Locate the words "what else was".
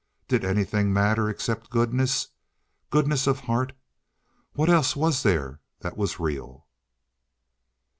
4.53-5.21